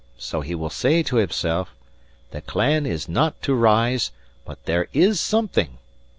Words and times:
So 0.17 0.41
he 0.41 0.55
will 0.55 0.71
say 0.71 1.03
to 1.03 1.17
himsel', 1.17 1.67
THE 2.31 2.41
CLAN 2.41 2.87
IS 2.87 3.07
NOT 3.07 3.39
TO 3.43 3.53
RISE, 3.53 4.11
BUT 4.45 4.65
THERE 4.65 4.87
IS 4.93 5.19
SOMETHING. 5.19 5.77